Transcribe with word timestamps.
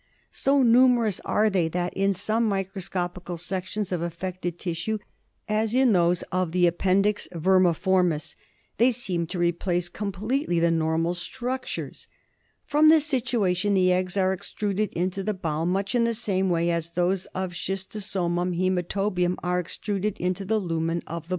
So 0.31 0.63
numeroua 0.63 1.21
are 1.25 1.47
they 1.47 1.67
that 1.67 1.93
in 1.93 2.15
some 2.15 2.45
micro 2.45 2.81
scopical 2.81 3.39
sections 3.39 3.91
of 3.91 4.01
affected 4.01 4.57
tissue, 4.57 4.97
as 5.47 5.75
in 5.75 5.93
those 5.93 6.23
of 6.31 6.53
the 6.53 6.65
appendix 6.65 7.27
vermiformis, 7.31 8.35
they 8.79 8.89
seem 8.89 9.27
to 9.27 9.37
replace 9.37 9.89
completely 9.89 10.59
the 10.59 10.71
normal 10.71 11.13
structures. 11.13 12.07
From 12.65 12.89
this 12.89 13.05
situation 13.05 13.75
the 13.75 13.91
eggs 13.91 14.17
are 14.17 14.33
extruded 14.33 14.91
into 14.93 15.21
the 15.21 15.35
bowel, 15.35 15.67
much 15.67 15.93
in 15.93 16.03
the 16.03 16.15
same 16.15 16.49
way 16.49 16.71
as 16.71 16.89
those 16.93 17.27
of 17.35 17.51
S. 17.51 17.57
hizmatobium 17.67 19.35
are 19.43 19.59
extruded 19.59 20.17
into 20.17 20.43
the 20.45 20.57
lumen 20.57 21.03
of 21.05 21.05
the 21.05 21.05
SCHISTOSOMUM 21.05 21.07
CATTOI. 21.09 21.29